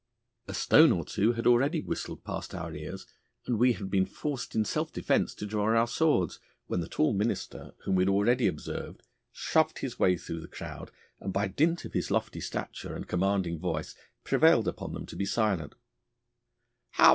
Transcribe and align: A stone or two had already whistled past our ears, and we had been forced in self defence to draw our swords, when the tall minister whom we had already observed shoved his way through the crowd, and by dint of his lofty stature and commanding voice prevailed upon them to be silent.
A 0.47 0.55
stone 0.55 0.91
or 0.91 1.05
two 1.05 1.33
had 1.33 1.45
already 1.45 1.79
whistled 1.79 2.23
past 2.23 2.55
our 2.55 2.73
ears, 2.73 3.05
and 3.45 3.59
we 3.59 3.73
had 3.73 3.91
been 3.91 4.07
forced 4.07 4.55
in 4.55 4.65
self 4.65 4.91
defence 4.91 5.35
to 5.35 5.45
draw 5.45 5.77
our 5.79 5.85
swords, 5.85 6.39
when 6.65 6.79
the 6.79 6.87
tall 6.89 7.13
minister 7.13 7.75
whom 7.83 7.93
we 7.93 8.01
had 8.01 8.09
already 8.09 8.47
observed 8.47 9.03
shoved 9.31 9.77
his 9.77 9.99
way 9.99 10.17
through 10.17 10.41
the 10.41 10.47
crowd, 10.47 10.89
and 11.19 11.31
by 11.31 11.47
dint 11.47 11.85
of 11.85 11.93
his 11.93 12.09
lofty 12.09 12.41
stature 12.41 12.95
and 12.95 13.07
commanding 13.07 13.59
voice 13.59 13.93
prevailed 14.23 14.67
upon 14.67 14.93
them 14.93 15.05
to 15.05 15.15
be 15.15 15.23
silent. 15.25 15.75